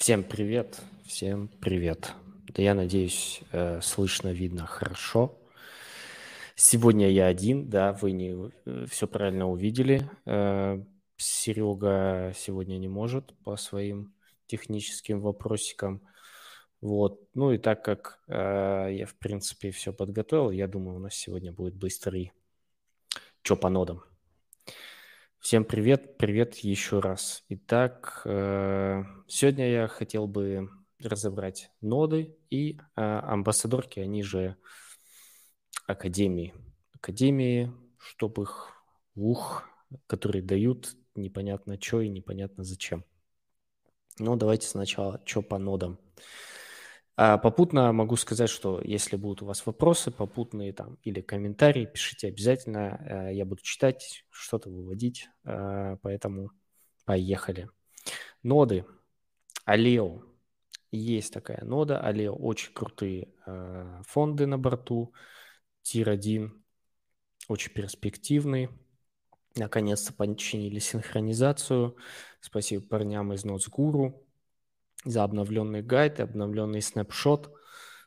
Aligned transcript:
Всем 0.00 0.24
привет, 0.24 0.80
всем 1.04 1.48
привет. 1.60 2.14
Да 2.54 2.62
я 2.62 2.72
надеюсь, 2.72 3.42
э, 3.52 3.82
слышно, 3.82 4.28
видно 4.28 4.64
хорошо. 4.64 5.38
Сегодня 6.54 7.10
я 7.10 7.26
один, 7.26 7.68
да, 7.68 7.92
вы 7.92 8.12
не 8.12 8.50
э, 8.64 8.86
все 8.88 9.06
правильно 9.06 9.46
увидели. 9.46 10.08
Э, 10.24 10.82
Серега 11.18 12.32
сегодня 12.34 12.78
не 12.78 12.88
может 12.88 13.34
по 13.44 13.58
своим 13.58 14.14
техническим 14.46 15.20
вопросикам. 15.20 16.00
Вот. 16.80 17.20
Ну 17.34 17.52
и 17.52 17.58
так 17.58 17.84
как 17.84 18.20
я, 18.26 19.04
в 19.06 19.14
принципе, 19.18 19.70
все 19.70 19.92
подготовил, 19.92 20.50
я 20.50 20.66
думаю, 20.66 20.96
у 20.96 21.00
нас 21.00 21.14
сегодня 21.14 21.52
будет 21.52 21.74
быстрый 21.74 22.32
чё 23.42 23.54
по 23.54 23.68
нодам. 23.68 24.02
Всем 25.40 25.64
привет, 25.64 26.18
привет 26.18 26.56
еще 26.56 27.00
раз. 27.00 27.44
Итак, 27.48 28.20
э, 28.26 29.02
сегодня 29.26 29.70
я 29.70 29.88
хотел 29.88 30.26
бы 30.26 30.68
разобрать 31.02 31.72
ноды 31.80 32.36
и 32.50 32.76
э, 32.76 32.78
амбассадорки, 32.94 34.00
они 34.00 34.22
же 34.22 34.56
академии. 35.86 36.52
Академии, 36.92 37.72
чтобы 37.96 38.42
их, 38.42 38.68
ух, 39.14 39.64
которые 40.06 40.42
дают 40.42 40.94
непонятно 41.14 41.80
что 41.80 42.02
и 42.02 42.10
непонятно 42.10 42.62
зачем. 42.62 43.02
Ну, 44.18 44.36
давайте 44.36 44.66
сначала 44.68 45.22
что 45.24 45.40
по 45.40 45.56
нодам. 45.56 45.98
А 47.16 47.38
попутно 47.38 47.92
могу 47.92 48.16
сказать, 48.16 48.48
что 48.48 48.80
если 48.82 49.16
будут 49.16 49.42
у 49.42 49.46
вас 49.46 49.66
вопросы 49.66 50.10
попутные 50.10 50.72
там 50.72 50.96
или 51.02 51.20
комментарии, 51.20 51.84
пишите 51.84 52.28
обязательно. 52.28 53.28
Э, 53.28 53.34
я 53.34 53.44
буду 53.44 53.62
читать, 53.62 54.24
что-то 54.30 54.70
выводить. 54.70 55.28
Э, 55.44 55.96
поэтому 56.02 56.50
поехали. 57.04 57.68
Ноды. 58.42 58.86
Алео. 59.64 60.22
Есть 60.92 61.32
такая 61.32 61.62
нода. 61.64 62.00
Алео 62.00 62.34
очень 62.34 62.72
крутые 62.72 63.28
э, 63.46 64.02
фонды 64.06 64.46
на 64.46 64.58
борту. 64.58 65.12
Тир-1 65.82 66.50
очень 67.48 67.72
перспективный. 67.72 68.70
Наконец-то 69.56 70.12
починили 70.12 70.78
синхронизацию. 70.78 71.96
Спасибо 72.40 72.86
парням 72.86 73.32
из 73.32 73.44
NotesGuru 73.44 74.14
за 75.04 75.24
обновленный 75.24 75.82
гайд 75.82 76.18
и 76.18 76.22
обновленный 76.22 76.82
снапшот. 76.82 77.52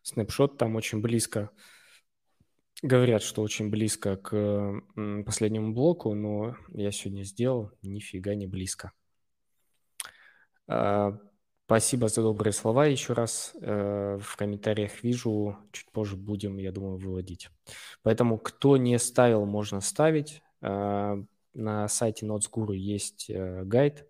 Снапшот 0.03 0.57
там 0.57 0.75
очень 0.75 1.01
близко, 1.01 1.49
говорят, 2.81 3.23
что 3.23 3.41
очень 3.41 3.69
близко 3.69 4.17
к 4.17 4.81
последнему 5.25 5.73
блоку, 5.73 6.13
но 6.13 6.55
я 6.69 6.91
сегодня 6.91 7.23
сделал 7.23 7.71
нифига 7.81 8.35
не 8.35 8.45
близко. 8.45 8.91
А, 10.67 11.17
спасибо 11.65 12.09
за 12.09 12.21
добрые 12.21 12.53
слова 12.53 12.85
еще 12.85 13.13
раз. 13.13 13.55
Э, 13.61 14.17
в 14.21 14.35
комментариях 14.35 15.03
вижу, 15.03 15.57
чуть 15.71 15.89
позже 15.91 16.15
будем, 16.15 16.57
я 16.57 16.71
думаю, 16.71 16.97
выводить. 16.97 17.49
Поэтому, 18.01 18.37
кто 18.37 18.77
не 18.77 18.99
ставил, 18.99 19.45
можно 19.45 19.81
ставить. 19.81 20.41
А, 20.61 21.17
на 21.53 21.87
сайте 21.87 22.25
NotesGuru 22.25 22.75
есть 22.75 23.29
э, 23.29 23.63
гайд, 23.63 24.07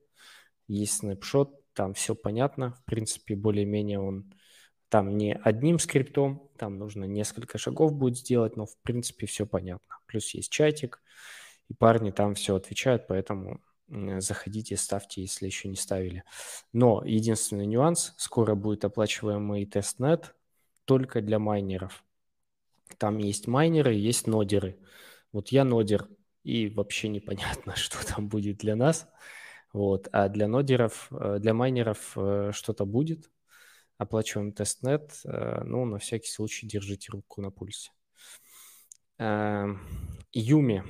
есть 0.68 0.98
снапшот, 0.98 1.63
там 1.74 1.94
все 1.94 2.16
понятно, 2.16 2.74
в 2.74 2.86
принципе, 2.86 3.36
более-менее 3.36 4.00
он 4.00 4.34
там 4.90 5.18
не 5.18 5.34
одним 5.34 5.80
скриптом, 5.80 6.50
там 6.58 6.78
нужно 6.78 7.06
несколько 7.06 7.58
шагов 7.58 7.94
будет 7.94 8.18
сделать, 8.18 8.56
но 8.56 8.66
в 8.66 8.78
принципе 8.84 9.26
все 9.26 9.46
понятно. 9.46 9.98
Плюс 10.06 10.34
есть 10.36 10.52
чатик, 10.52 11.02
и 11.68 11.74
парни 11.74 12.12
там 12.12 12.36
все 12.36 12.56
отвечают, 12.56 13.08
поэтому 13.08 13.60
заходите, 13.88 14.78
ставьте, 14.78 15.22
если 15.22 15.46
еще 15.46 15.68
не 15.68 15.76
ставили. 15.76 16.24
Но 16.72 17.04
единственный 17.04 17.66
нюанс, 17.66 18.14
скоро 18.18 18.56
будет 18.56 18.86
оплачиваемый 18.86 19.66
testnet 19.66 20.36
только 20.86 21.22
для 21.22 21.40
майнеров. 21.40 22.04
Там 22.98 23.18
есть 23.18 23.48
майнеры, 23.48 23.94
есть 23.94 24.28
нодеры. 24.28 24.78
Вот 25.32 25.50
я 25.50 25.64
нодер, 25.64 26.08
и 26.44 26.70
вообще 26.70 27.08
непонятно, 27.08 27.76
что 27.76 28.06
там 28.06 28.28
будет 28.28 28.58
для 28.58 28.76
нас. 28.76 29.08
Вот. 29.74 30.08
А 30.12 30.30
для 30.30 30.48
нодеров, 30.48 31.08
э, 31.12 31.40
для 31.40 31.54
майнеров 31.54 32.14
э, 32.16 32.52
что-то 32.54 32.86
будет. 32.86 33.32
Оплачиваемый 33.98 34.54
testnet. 34.54 35.20
Э, 35.26 35.64
ну, 35.64 35.86
на 35.86 35.98
всякий 35.98 36.30
случай 36.30 36.68
держите 36.68 37.12
руку 37.12 37.42
на 37.42 37.50
пульсе. 37.52 37.92
Эм, 39.18 39.82
Umee. 40.32 40.84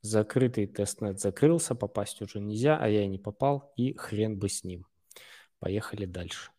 Закрытый 0.00 0.66
testnet 0.66 1.18
закрылся, 1.18 1.74
попасть 1.74 2.20
уже 2.20 2.38
нельзя, 2.38 2.76
а 2.78 2.88
я 2.88 3.06
не 3.06 3.18
попал, 3.18 3.72
и 3.74 3.94
хрен 3.94 4.38
бы 4.38 4.50
с 4.50 4.62
ним. 4.62 4.86
Поехали 5.60 6.04
дальше. 6.04 6.50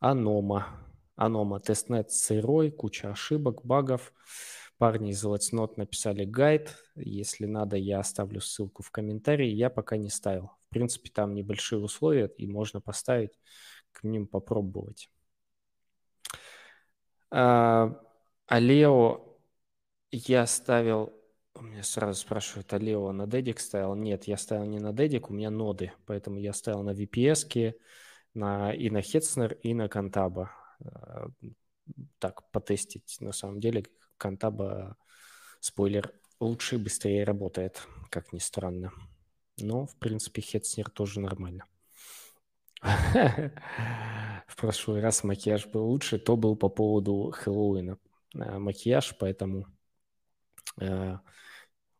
Anoma. 0.00 0.66
Anoma. 1.16 1.60
Testnet 1.60 2.10
сырой, 2.12 2.70
куча 2.70 3.10
ошибок, 3.10 3.64
багов. 3.64 4.12
Парни 4.76 5.12
из 5.12 5.24
Let's 5.24 5.52
Node 5.52 5.74
написали 5.76 6.24
гайд. 6.24 6.76
Если 6.94 7.46
надо, 7.46 7.76
я 7.76 8.00
оставлю 8.00 8.40
ссылку 8.40 8.82
в 8.82 8.90
комментарии. 8.90 9.48
Я 9.48 9.70
пока 9.70 9.96
не 9.96 10.10
ставил 10.10 10.50
принципе, 10.74 11.10
там 11.10 11.34
небольшие 11.34 11.80
условия, 11.80 12.26
и 12.36 12.46
можно 12.46 12.80
поставить 12.80 13.38
к 13.92 14.02
ним 14.02 14.26
попробовать. 14.26 15.08
А, 17.30 18.00
Алео 18.46 19.38
я 20.10 20.46
ставил, 20.46 21.12
меня 21.60 21.82
сразу 21.82 22.20
спрашивают, 22.20 22.72
Алео 22.72 23.12
на 23.12 23.26
дедик 23.26 23.60
ставил? 23.60 23.94
Нет, 23.94 24.24
я 24.24 24.36
ставил 24.36 24.64
не 24.64 24.80
на 24.80 24.92
дедик, 24.92 25.30
у 25.30 25.32
меня 25.32 25.50
ноды, 25.50 25.92
поэтому 26.06 26.38
я 26.38 26.52
ставил 26.52 26.82
на 26.82 26.90
VPS, 26.90 27.74
на, 28.34 28.72
и 28.72 28.90
на 28.90 29.00
Хетснер, 29.00 29.54
и 29.62 29.74
на 29.74 29.88
Кантаба. 29.88 30.50
А, 30.84 31.28
так, 32.18 32.50
потестить. 32.50 33.16
На 33.20 33.32
самом 33.32 33.60
деле, 33.60 33.84
Кантаба, 34.16 34.96
спойлер, 35.60 36.12
лучше 36.40 36.76
и 36.76 36.78
быстрее 36.78 37.24
работает, 37.24 37.86
как 38.10 38.32
ни 38.32 38.38
странно. 38.38 38.92
Но, 39.58 39.86
в 39.86 39.96
принципе, 39.96 40.42
Хетснер 40.42 40.90
тоже 40.90 41.20
нормально. 41.20 41.64
В 44.46 44.56
прошлый 44.56 45.00
раз 45.00 45.24
макияж 45.24 45.66
был 45.66 45.86
лучше, 45.86 46.18
то 46.18 46.36
был 46.36 46.56
по 46.56 46.68
поводу 46.68 47.30
Хэллоуина 47.34 47.98
э, 48.34 48.58
макияж, 48.58 49.16
поэтому, 49.18 49.66
э, 50.80 51.16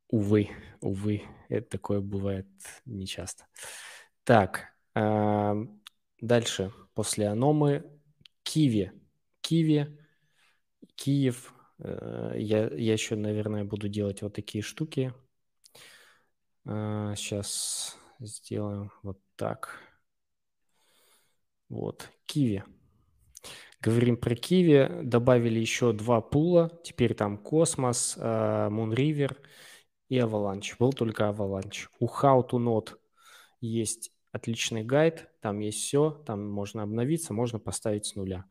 увы, 0.09 0.51
увы, 0.81 1.23
это 1.49 1.71
такое 1.71 2.01
бывает 2.01 2.47
нечасто. 2.85 3.47
Так, 4.25 4.67
э, 4.95 5.55
дальше, 6.21 6.73
после 6.95 7.29
Аномы, 7.29 7.85
Киви. 8.43 8.93
Киви, 9.41 9.99
Киев. 10.97 11.55
Я, 11.79 12.69
я 12.69 12.93
еще, 12.93 13.17
наверное, 13.17 13.65
буду 13.65 13.89
делать 13.89 14.23
вот 14.23 14.35
такие 14.35 14.63
штуки 14.63 15.13
Сейчас 16.67 17.99
а, 18.19 18.25
сделаем 18.25 18.91
вот 19.03 19.21
так. 19.37 19.81
Вот, 21.69 22.11
Киви. 22.25 22.65
Говорим 23.81 24.17
про 24.17 24.35
Киви. 24.35 25.03
Добавили 25.03 25.59
еще 25.59 25.93
два 25.93 26.23
пула. 26.23 26.81
Теперь 26.83 27.15
там 27.15 27.37
Космос, 27.37 28.17
Moonriver 28.17 29.37
и 30.09 30.19
Avalanche. 30.19 30.77
Был 30.79 30.95
только 30.95 31.25
Avalanche. 31.25 31.89
У 31.99 32.07
How 32.07 32.49
to 32.49 32.59
Not 32.59 32.97
есть 33.61 34.11
отличный 34.33 34.85
гайд. 34.85 35.29
Там 35.41 35.59
есть 35.59 35.81
все. 35.81 36.23
Там 36.25 36.49
можно 36.49 36.83
обновиться, 36.83 37.35
можно 37.35 37.59
поставить 37.59 38.07
с 38.07 38.15
нуля. 38.15 38.47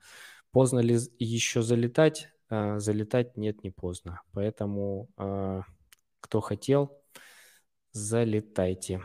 Поздно 0.52 0.80
ли 0.82 1.00
еще 1.18 1.64
залетать? 1.64 2.30
А, 2.50 2.78
залетать 2.78 3.38
нет, 3.38 3.64
не 3.64 3.72
поздно. 3.72 4.22
Поэтому 4.34 5.10
кто 6.20 6.42
хотел, 6.42 7.03
залетайте. 7.94 9.02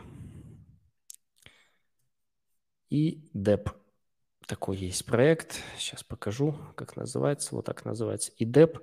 И 2.89 3.29
деп. 3.33 3.69
Такой 4.47 4.77
есть 4.77 5.05
проект. 5.05 5.61
Сейчас 5.77 6.03
покажу, 6.03 6.55
как 6.75 6.95
называется. 6.95 7.55
Вот 7.55 7.65
так 7.65 7.85
называется. 7.85 8.31
И 8.37 8.45
деп. 8.45 8.79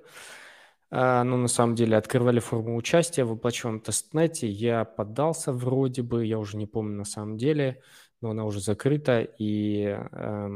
А, 0.89 1.23
ну, 1.23 1.35
на 1.35 1.49
самом 1.49 1.75
деле, 1.75 1.97
открывали 1.97 2.39
форму 2.39 2.77
участия 2.77 3.25
в 3.25 3.33
оплачиваемом 3.33 3.81
тестнете. 3.81 4.47
Я 4.47 4.85
поддался 4.85 5.51
вроде 5.51 6.01
бы, 6.01 6.25
я 6.25 6.39
уже 6.39 6.55
не 6.57 6.65
помню 6.65 6.95
на 6.95 7.03
самом 7.03 7.37
деле, 7.37 7.81
но 8.21 8.29
она 8.31 8.45
уже 8.45 8.61
закрыта, 8.61 9.21
и, 9.21 9.97
э, 10.11 10.49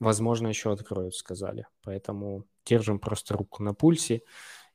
возможно, 0.00 0.48
еще 0.48 0.72
откроют, 0.72 1.14
сказали. 1.14 1.66
Поэтому 1.82 2.44
держим 2.64 2.98
просто 2.98 3.34
руку 3.34 3.62
на 3.62 3.74
пульсе. 3.74 4.22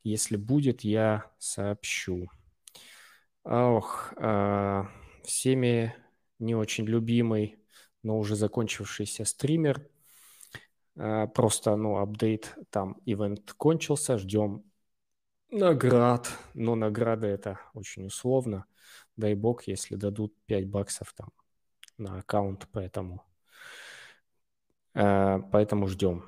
Если 0.02 0.36
будет, 0.36 0.80
я 0.82 1.30
сообщу. 1.38 2.28
Ох, 3.44 4.12
а, 4.16 4.88
всеми 5.24 5.94
не 6.38 6.54
очень 6.54 6.84
любимый, 6.84 7.58
но 8.02 8.18
уже 8.18 8.36
закончившийся 8.36 9.24
стример. 9.24 9.86
А, 10.96 11.26
просто, 11.26 11.76
ну, 11.76 11.98
апдейт, 11.98 12.56
там, 12.70 12.96
ивент 13.04 13.52
кончился, 13.54 14.18
ждем 14.18 14.64
наград. 15.50 16.30
Но 16.54 16.74
награды 16.74 17.26
это 17.26 17.60
очень 17.74 18.06
условно. 18.06 18.66
Дай 19.16 19.34
бог, 19.34 19.66
если 19.66 19.96
дадут 19.96 20.34
5 20.46 20.68
баксов 20.68 21.12
там 21.14 21.30
на 21.98 22.18
аккаунт, 22.18 22.68
поэтому 22.72 23.24
Э, 24.94 25.40
поэтому 25.50 25.86
ждем. 25.86 26.24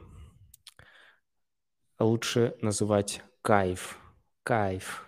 Лучше 1.99 2.57
называть 2.61 3.23
кайф. 3.43 3.99
Кайф. 4.43 5.07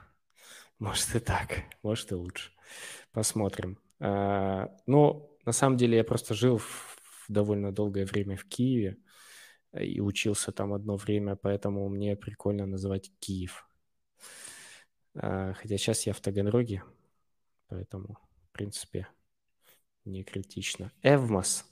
Может 0.79 1.15
и 1.15 1.21
так, 1.21 1.65
может 1.83 2.13
и 2.13 2.15
лучше. 2.15 2.53
Посмотрим. 3.13 3.79
Э, 3.99 4.69
ну, 4.87 5.39
на 5.45 5.53
самом 5.53 5.77
деле 5.77 5.97
я 5.97 6.05
просто 6.05 6.35
жил 6.35 6.61
довольно 7.29 7.73
долгое 7.73 8.05
время 8.05 8.37
в 8.37 8.45
Киеве 8.45 8.99
и 9.73 10.01
учился 10.01 10.53
там 10.53 10.73
одно 10.73 10.97
время, 10.97 11.37
поэтому 11.37 11.89
мне 11.89 12.17
прикольно 12.17 12.67
называть 12.67 13.11
Киев. 13.21 13.67
Э, 15.15 15.55
хотя 15.55 15.79
сейчас 15.79 16.07
я 16.07 16.13
в 16.13 16.21
Таганроге, 16.21 16.83
поэтому, 17.69 18.19
в 18.49 18.53
принципе, 18.53 19.09
не 20.05 20.25
критично. 20.25 20.93
Эвмос. 21.03 21.65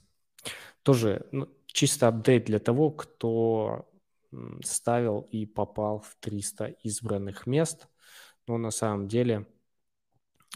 Тоже 0.83 1.27
ну, 1.31 1.47
чисто 1.67 2.07
апдейт 2.07 2.45
для 2.45 2.59
того, 2.59 2.91
кто 2.91 3.87
ставил 4.63 5.21
и 5.31 5.45
попал 5.45 5.99
в 5.99 6.15
300 6.19 6.65
избранных 6.83 7.47
мест. 7.47 7.87
Но 8.47 8.57
на 8.57 8.71
самом 8.71 9.07
деле 9.07 9.47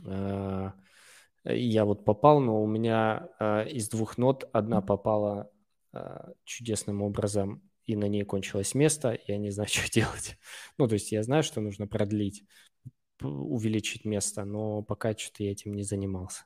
э, 0.06 0.72
я 1.46 1.86
вот 1.86 2.06
попал, 2.06 2.40
но 2.40 2.62
у 2.62 2.68
меня 2.68 3.30
э, 3.40 3.70
из 3.70 3.90
двух 3.90 4.18
нот 4.18 4.50
одна 4.54 4.82
попала 4.82 5.52
э, 5.94 6.32
чудесным 6.44 7.02
образом, 7.02 7.62
и 7.86 7.96
на 7.96 8.06
ней 8.06 8.24
кончилось 8.24 8.76
место, 8.76 9.18
я 9.28 9.38
не 9.38 9.50
знаю, 9.50 9.70
что 9.72 9.92
делать. 9.92 10.38
Ну, 10.78 10.88
то 10.88 10.94
есть 10.94 11.12
я 11.12 11.24
знаю, 11.24 11.44
что 11.44 11.62
нужно 11.62 11.88
продлить, 11.88 12.44
увеличить 13.22 14.06
место, 14.06 14.46
но 14.46 14.84
пока 14.84 15.18
что-то 15.18 15.44
я 15.44 15.52
этим 15.52 15.74
не 15.74 15.84
занимался. 15.84 16.44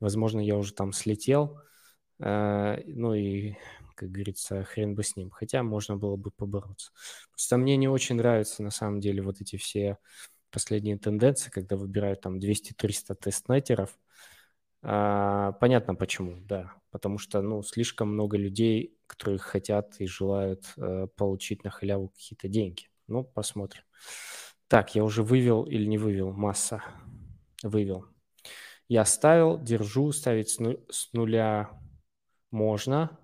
Возможно, 0.00 0.40
я 0.40 0.56
уже 0.56 0.72
там 0.72 0.92
слетел, 0.92 1.60
э, 2.18 2.82
ну 2.86 3.14
и, 3.14 3.56
как 3.94 4.10
говорится, 4.10 4.64
хрен 4.64 4.94
бы 4.94 5.02
с 5.02 5.16
ним. 5.16 5.30
Хотя 5.30 5.62
можно 5.62 5.96
было 5.96 6.16
бы 6.16 6.30
побороться. 6.30 6.92
Просто 7.30 7.58
мне 7.58 7.76
не 7.76 7.88
очень 7.88 8.16
нравятся, 8.16 8.62
на 8.62 8.70
самом 8.70 9.00
деле, 9.00 9.22
вот 9.22 9.40
эти 9.42 9.56
все 9.56 9.98
последние 10.50 10.98
тенденции, 10.98 11.50
когда 11.50 11.76
выбирают 11.76 12.20
там 12.20 12.38
200-300 12.38 13.14
тестнетеров. 13.14 13.98
А, 14.82 15.52
понятно 15.52 15.94
почему, 15.94 16.40
да. 16.40 16.72
Потому 16.90 17.18
что, 17.18 17.42
ну, 17.42 17.62
слишком 17.62 18.12
много 18.12 18.36
людей, 18.36 18.96
которые 19.06 19.38
хотят 19.38 20.00
и 20.00 20.06
желают 20.06 20.72
э, 20.76 21.06
получить 21.16 21.64
на 21.64 21.70
халяву 21.70 22.08
какие-то 22.08 22.48
деньги. 22.48 22.88
Ну, 23.06 23.24
посмотрим. 23.24 23.82
Так, 24.68 24.94
я 24.94 25.04
уже 25.04 25.22
вывел 25.22 25.64
или 25.64 25.84
не 25.86 25.98
вывел? 25.98 26.32
Масса. 26.32 26.82
Вывел. 27.62 28.06
Я 28.88 29.04
ставил, 29.04 29.58
держу, 29.58 30.10
ставить 30.12 30.50
с, 30.50 30.58
ну, 30.58 30.84
нуля 31.12 31.70
можно, 32.50 33.18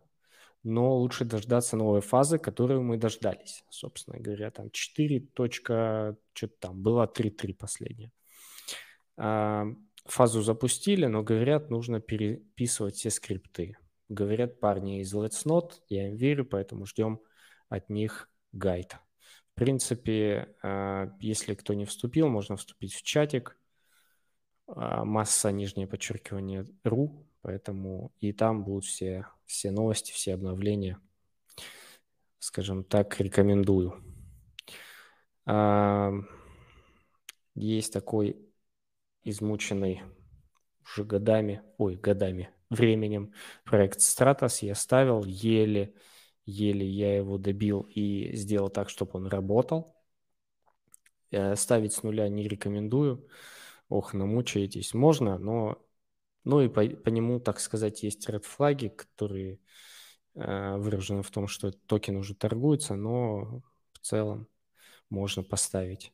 но 0.66 0.96
лучше 0.96 1.24
дождаться 1.24 1.76
новой 1.76 2.00
фазы, 2.00 2.38
которую 2.38 2.82
мы 2.82 2.96
дождались. 2.96 3.64
Собственно 3.70 4.18
говоря, 4.18 4.50
там 4.50 4.70
4. 4.70 5.20
Точка, 5.32 6.16
что-то 6.32 6.54
там, 6.60 6.82
было 6.82 7.06
3.3 7.06 7.54
последняя. 7.54 8.12
А, 9.16 9.66
фазу 10.04 10.42
запустили, 10.42 11.06
но 11.06 11.22
говорят, 11.22 11.70
нужно 11.70 12.00
переписывать 12.00 12.96
все 12.96 13.10
скрипты. 13.10 13.76
Говорят 14.08 14.58
парни 14.58 15.00
из 15.00 15.14
Let's 15.14 15.46
Not, 15.46 15.72
я 15.88 16.08
им 16.08 16.16
верю, 16.16 16.44
поэтому 16.44 16.84
ждем 16.84 17.20
от 17.68 17.88
них 17.88 18.28
гайд. 18.52 18.96
В 19.52 19.54
принципе, 19.54 20.54
а, 20.62 21.12
если 21.20 21.54
кто 21.54 21.74
не 21.74 21.84
вступил, 21.84 22.28
можно 22.28 22.56
вступить 22.56 22.94
в 22.94 23.02
чатик– 23.02 23.56
а, 24.68 25.04
масса, 25.04 25.52
нижнее 25.52 25.86
подчеркивание, 25.86 26.66
ру, 26.84 27.25
поэтому 27.46 28.12
и 28.18 28.32
там 28.32 28.64
будут 28.64 28.86
все, 28.86 29.24
все 29.44 29.70
новости, 29.70 30.10
все 30.10 30.34
обновления. 30.34 31.00
Скажем 32.40 32.82
так, 32.82 33.20
рекомендую. 33.20 34.02
А, 35.44 36.10
есть 37.54 37.92
такой 37.92 38.36
измученный 39.22 40.02
уже 40.82 41.04
годами, 41.04 41.62
ой, 41.78 41.94
годами, 41.94 42.50
временем 42.68 43.32
проект 43.64 44.00
Stratos 44.00 44.58
я 44.62 44.74
ставил, 44.74 45.22
еле, 45.22 45.94
еле 46.46 46.84
я 46.84 47.16
его 47.16 47.38
добил 47.38 47.82
и 47.82 48.34
сделал 48.34 48.70
так, 48.70 48.90
чтобы 48.90 49.12
он 49.14 49.28
работал. 49.28 49.94
Э, 51.30 51.54
ставить 51.54 51.92
с 51.92 52.02
нуля 52.02 52.28
не 52.28 52.48
рекомендую 52.48 53.28
ох, 53.88 54.14
намучаетесь. 54.14 54.94
Можно, 54.94 55.38
но 55.38 55.78
ну 56.46 56.60
и 56.60 56.68
по, 56.68 56.86
по 56.86 57.08
нему, 57.08 57.40
так 57.40 57.58
сказать, 57.58 58.04
есть 58.04 58.28
ред 58.28 58.44
флаги, 58.46 58.88
которые 58.88 59.58
э, 60.36 60.76
выражены 60.76 61.22
в 61.22 61.30
том, 61.30 61.48
что 61.48 61.72
токен 61.72 62.16
уже 62.16 62.36
торгуется, 62.36 62.94
но 62.94 63.62
в 63.92 63.98
целом 64.00 64.46
можно 65.10 65.42
поставить. 65.42 66.12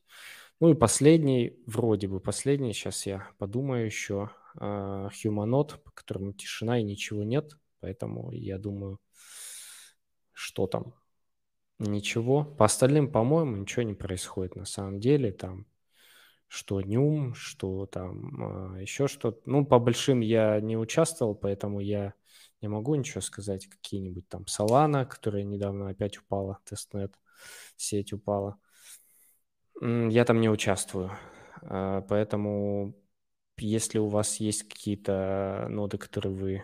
Ну 0.59 0.71
и 0.71 0.75
последний, 0.75 1.61
вроде 1.67 2.07
бы 2.07 2.19
последний, 2.19 2.73
сейчас 2.73 3.05
я 3.05 3.29
подумаю 3.37 3.85
еще, 3.85 4.31
э, 4.59 4.59
Humanot, 5.23 5.77
по 5.77 5.91
которому 5.91 6.33
тишина 6.33 6.79
и 6.79 6.83
ничего 6.83 7.23
нет, 7.23 7.55
поэтому 7.79 8.31
я 8.31 8.57
думаю, 8.57 8.99
что 10.31 10.65
там, 10.65 10.95
ничего. 11.77 12.43
По 12.43 12.65
остальным, 12.65 13.11
по-моему, 13.11 13.57
ничего 13.57 13.83
не 13.83 13.93
происходит 13.93 14.55
на 14.55 14.65
самом 14.65 14.99
деле, 14.99 15.31
там 15.31 15.67
что 16.53 16.81
Нюм, 16.81 17.33
что 17.33 17.87
там 17.87 18.75
а, 18.75 18.77
еще 18.79 19.07
что-то. 19.07 19.41
Ну, 19.49 19.65
по 19.65 19.79
большим 19.79 20.19
я 20.19 20.61
не 20.61 20.77
участвовал, 20.77 21.33
поэтому 21.33 21.79
я 21.79 22.13
не 22.61 22.67
могу 22.67 22.93
ничего 22.93 23.21
сказать. 23.21 23.65
Какие-нибудь 23.65 24.29
там 24.29 24.43
Solana, 24.43 25.03
которая 25.03 25.41
недавно 25.41 25.89
опять 25.89 26.19
упала, 26.19 26.59
тестнет, 26.63 27.15
сеть 27.75 28.13
упала. 28.13 28.59
Я 29.81 30.25
там 30.25 30.41
не 30.41 30.49
участвую. 30.49 31.11
А, 31.63 32.01
поэтому 32.01 32.95
если 33.57 33.97
у 33.97 34.07
вас 34.07 34.35
есть 34.35 34.69
какие-то 34.69 35.65
ноды, 35.71 35.97
которые 35.97 36.35
вы 36.35 36.63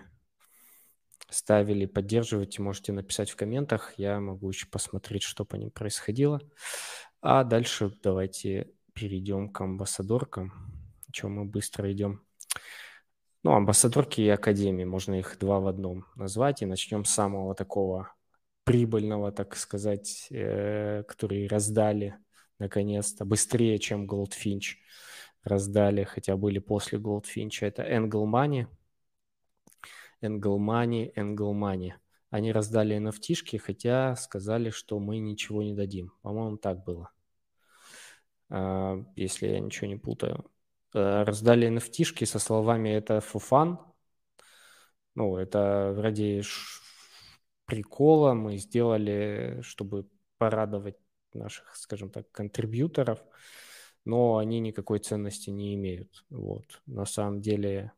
ставили, 1.32 1.88
поддерживаете, 1.88 2.62
можете 2.62 2.92
написать 2.92 3.32
в 3.32 3.36
комментах. 3.36 3.96
Я 3.98 4.20
могу 4.20 4.50
еще 4.50 4.68
посмотреть, 4.68 5.24
что 5.24 5.46
по 5.46 5.56
ним 5.56 5.72
происходило. 5.72 6.40
А 7.22 7.44
дальше 7.44 7.92
давайте 8.04 8.72
перейдем 9.00 9.50
к 9.50 9.62
амбассадоркам. 9.62 10.52
Чем 11.12 11.36
мы 11.36 11.46
быстро 11.46 11.92
идем. 11.92 12.22
Ну, 13.44 13.52
амбассадорки 13.52 14.22
и 14.22 14.28
академии, 14.28 14.84
можно 14.84 15.18
их 15.20 15.38
два 15.40 15.60
в 15.60 15.68
одном 15.68 16.06
назвать. 16.16 16.62
И 16.62 16.66
начнем 16.66 17.06
с 17.06 17.12
самого 17.12 17.56
такого 17.56 18.14
прибыльного, 18.66 19.32
так 19.32 19.56
сказать, 19.56 20.28
э, 20.32 21.04
который 21.08 21.48
раздали 21.48 22.18
наконец-то, 22.60 23.24
быстрее, 23.24 23.80
чем 23.80 24.06
Goldfinch 24.06 24.76
раздали, 25.44 26.04
хотя 26.04 26.36
были 26.36 26.60
после 26.60 27.00
Goldfinch. 27.00 27.60
Это 27.62 27.84
Angle 27.84 28.26
Money. 28.26 28.68
Angle 30.22 30.58
Money, 30.58 31.14
Angle 31.16 31.54
Money. 31.54 31.94
Они 32.30 32.52
раздали 32.52 32.98
nft 32.98 33.58
хотя 33.60 34.16
сказали, 34.18 34.70
что 34.70 35.00
мы 35.00 35.20
ничего 35.20 35.64
не 35.64 35.74
дадим. 35.74 36.12
По-моему, 36.22 36.58
так 36.58 36.84
было. 36.84 37.12
А, 38.50 39.04
если 39.16 39.48
я 39.48 39.60
ничего 39.60 39.88
не 39.88 39.98
путаю. 39.98 40.50
Э, 40.94 41.24
раздали 41.24 41.68
nft 41.70 42.26
со 42.26 42.40
словами 42.40 42.90
«это 42.90 43.20
fun». 43.20 43.78
Ну, 45.16 45.38
это 45.38 45.96
ради 45.98 46.42
прикола 47.66 48.34
мы 48.34 48.58
сделали, 48.58 49.60
чтобы 49.62 50.08
порадовать 50.38 50.98
наших, 51.34 51.76
скажем 51.76 52.10
так, 52.10 52.32
контрибьюторов, 52.32 53.20
но 54.06 54.38
они 54.38 54.60
никакой 54.60 55.00
ценности 55.00 55.50
не 55.50 55.76
имеют. 55.76 56.26
Вот. 56.30 56.82
На 56.86 57.06
самом 57.06 57.42
деле 57.42 57.92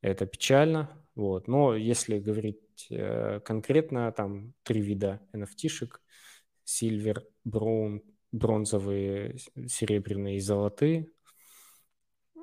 это 0.00 0.26
печально. 0.26 0.90
Вот. 1.14 1.48
Но 1.48 1.76
если 1.76 2.18
говорить 2.18 2.86
э, 2.90 3.40
конкретно, 3.40 4.10
там 4.12 4.54
три 4.62 4.80
вида 4.80 5.20
NFT-шек. 5.32 6.00
Silver, 6.66 7.22
Brown, 7.44 8.02
бронзовые, 8.32 9.38
серебряные 9.68 10.36
и 10.36 10.40
золотые. 10.40 11.08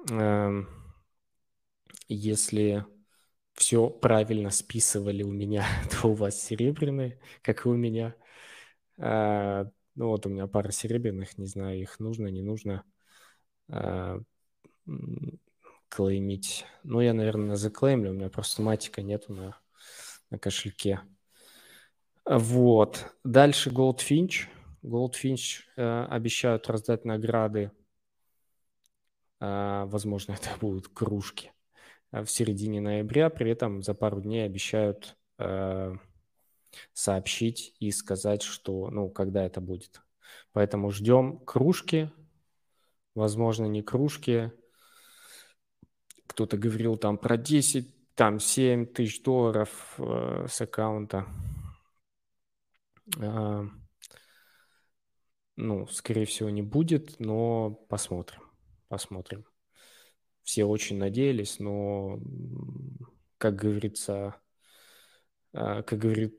Эм, 0.09 0.67
если 2.07 2.85
все 3.53 3.89
правильно 3.89 4.49
списывали 4.49 5.23
у 5.23 5.31
меня, 5.31 5.65
то 5.91 6.09
у 6.09 6.13
вас 6.13 6.41
серебряные, 6.41 7.19
как 7.41 7.65
и 7.65 7.69
у 7.69 7.75
меня. 7.75 8.15
Э, 8.97 9.65
ну 9.95 10.07
вот 10.07 10.25
у 10.25 10.29
меня 10.29 10.47
пара 10.47 10.71
серебряных, 10.71 11.37
не 11.37 11.45
знаю, 11.45 11.79
их 11.79 11.99
нужно, 11.99 12.27
не 12.27 12.41
нужно 12.41 12.83
э, 13.69 14.19
клеймить. 15.89 16.65
Ну, 16.83 16.99
я, 17.01 17.13
наверное, 17.13 17.55
заклеймлю, 17.55 18.11
у 18.11 18.13
меня 18.13 18.29
просто 18.29 18.61
матика 18.61 19.01
нету 19.01 19.33
на, 19.33 19.57
на 20.29 20.39
кошельке. 20.39 21.01
Вот. 22.25 23.13
Дальше 23.23 23.69
Goldfinch– 23.69 24.47
Goldfinch 24.83 25.61
э, 25.75 26.05
обещают 26.05 26.69
раздать 26.69 27.05
награды, 27.05 27.71
э, 29.39 29.83
возможно, 29.85 30.33
это 30.41 30.49
будут 30.59 30.89
кружки, 30.89 31.51
э, 32.11 32.23
в 32.23 32.29
середине 32.29 32.81
ноября. 32.81 33.29
При 33.29 33.51
этом 33.51 33.81
за 33.81 33.93
пару 33.93 34.21
дней 34.21 34.45
обещают 34.45 35.15
э, 35.39 35.95
сообщить 36.93 37.75
и 37.79 37.91
сказать, 37.91 38.41
что, 38.41 38.89
ну, 38.89 39.09
когда 39.09 39.45
это 39.45 39.61
будет. 39.61 40.01
Поэтому 40.51 40.91
ждем 40.91 41.39
кружки, 41.39 42.11
возможно, 43.15 43.65
не 43.65 43.81
кружки. 43.81 44.51
Кто-то 46.27 46.57
говорил 46.57 46.97
там 46.97 47.17
про 47.17 47.37
10, 47.37 48.15
там 48.15 48.39
7 48.39 48.87
тысяч 48.87 49.21
долларов 49.23 49.95
э, 49.97 50.47
с 50.49 50.61
аккаунта. 50.61 51.25
Э, 53.17 53.65
ну, 55.55 55.87
скорее 55.87 56.25
всего, 56.25 56.49
не 56.49 56.61
будет, 56.61 57.19
но 57.19 57.71
посмотрим. 57.89 58.41
Посмотрим. 58.87 59.45
Все 60.43 60.65
очень 60.65 60.97
надеялись, 60.97 61.59
но, 61.59 62.19
как 63.37 63.55
говорится, 63.55 64.35
э, 65.53 65.83
как, 65.83 65.99
говорит, 65.99 66.37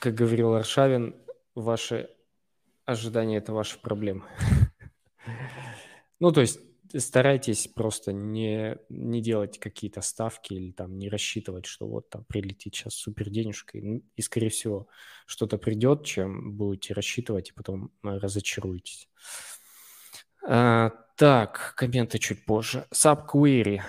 как 0.00 0.14
говорил 0.14 0.54
Аршавин, 0.54 1.14
ваши 1.54 2.08
ожидания– 2.84 3.36
это 3.38 3.52
ваши 3.52 3.80
проблемы. 3.80 4.24
Ну, 6.20 6.30
то 6.32 6.40
есть 6.40 6.60
старайтесь 6.98 7.66
просто 7.68 8.12
не, 8.12 8.78
не 8.88 9.20
делать 9.20 9.58
какие-то 9.58 10.00
ставки 10.00 10.54
или 10.54 10.72
там 10.72 10.98
не 10.98 11.08
рассчитывать, 11.08 11.66
что 11.66 11.86
вот 11.86 12.08
там 12.10 12.24
прилетит 12.24 12.74
сейчас 12.74 12.94
супер 12.94 13.30
денежка, 13.30 13.78
и, 13.78 14.22
скорее 14.22 14.50
всего 14.50 14.88
что-то 15.26 15.58
придет, 15.58 16.04
чем 16.04 16.56
будете 16.56 16.94
рассчитывать, 16.94 17.50
и 17.50 17.52
потом 17.52 17.90
э, 18.02 18.18
разочаруетесь. 18.18 19.08
А, 20.46 20.90
так, 21.16 21.74
комменты 21.76 22.18
чуть 22.18 22.44
позже. 22.44 22.86
Subquery. 22.92 23.80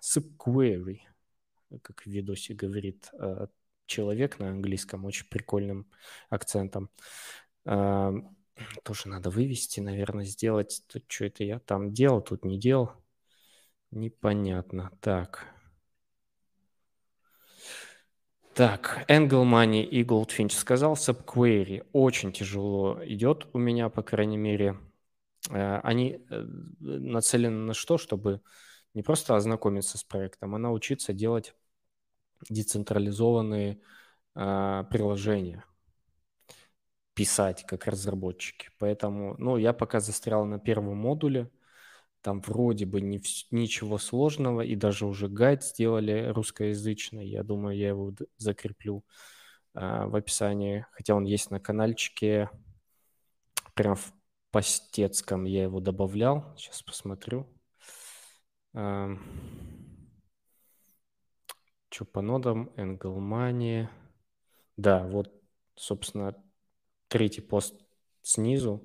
Subquery, 0.00 1.00
как 1.82 2.02
в 2.02 2.06
видосе 2.06 2.54
говорит 2.54 3.10
э, 3.12 3.46
человек 3.86 4.38
на 4.38 4.50
английском, 4.50 5.04
очень 5.04 5.26
прикольным 5.28 5.86
акцентом. 6.30 6.90
А, 7.64 8.12
тоже 8.82 9.08
надо 9.08 9.30
вывести, 9.30 9.80
наверное, 9.80 10.24
сделать. 10.24 10.82
Тут 10.92 11.04
что 11.08 11.26
это 11.26 11.44
я 11.44 11.58
там 11.60 11.92
делал, 11.92 12.20
тут 12.20 12.44
не 12.44 12.58
делал. 12.58 12.92
Непонятно. 13.90 14.90
Так. 15.00 15.46
Так, 18.54 19.04
Angle 19.08 19.44
Money 19.44 19.84
и 19.84 20.02
Goldfinch 20.02 20.50
сказал, 20.50 20.94
Subquery 20.94 21.86
очень 21.92 22.32
тяжело 22.32 22.98
идет 23.04 23.46
у 23.52 23.58
меня, 23.58 23.88
по 23.88 24.02
крайней 24.02 24.36
мере. 24.36 24.76
Э, 25.50 25.78
они 25.84 26.24
э, 26.28 26.42
нацелены 26.80 27.66
на 27.66 27.74
что? 27.74 27.98
Чтобы 27.98 28.40
не 28.94 29.02
просто 29.02 29.36
ознакомиться 29.36 29.96
с 29.96 30.02
проектом, 30.02 30.56
а 30.56 30.58
научиться 30.58 31.12
делать 31.12 31.54
децентрализованные 32.48 33.80
э, 34.34 34.84
приложения 34.90 35.64
писать 37.18 37.66
как 37.66 37.88
разработчики. 37.88 38.68
Поэтому, 38.78 39.34
ну, 39.38 39.56
я 39.56 39.72
пока 39.72 39.98
застрял 39.98 40.44
на 40.44 40.60
первом 40.60 40.98
модуле. 40.98 41.50
Там 42.20 42.40
вроде 42.42 42.86
бы 42.86 43.00
не, 43.00 43.20
ничего 43.50 43.98
сложного, 43.98 44.60
и 44.60 44.76
даже 44.76 45.04
уже 45.04 45.28
гайд 45.28 45.64
сделали 45.64 46.28
русскоязычный. 46.28 47.26
Я 47.26 47.42
думаю, 47.42 47.76
я 47.76 47.88
его 47.88 48.14
закреплю 48.36 49.04
а, 49.74 50.06
в 50.06 50.14
описании. 50.14 50.86
Хотя 50.92 51.16
он 51.16 51.24
есть 51.24 51.50
на 51.50 51.58
каналчике, 51.58 52.50
прям 53.74 53.96
в 53.96 54.12
постецком 54.52 55.42
я 55.42 55.64
его 55.64 55.80
добавлял. 55.80 56.54
Сейчас 56.56 56.84
посмотрю. 56.84 57.48
А, 58.74 59.10
что 61.90 62.04
по 62.04 62.20
нодам? 62.20 62.70
Angle 62.76 63.88
Да, 64.76 65.04
вот, 65.08 65.32
собственно, 65.74 66.36
третий 67.08 67.40
пост 67.40 67.74
снизу, 68.22 68.82